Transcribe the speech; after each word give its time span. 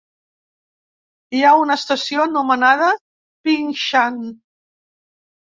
Hi 1.37 1.41
ha 1.43 1.51
una 1.63 1.75
estació 1.81 2.23
anomenada 2.23 2.89
"Ping 3.51 3.71
Shan". 3.83 4.19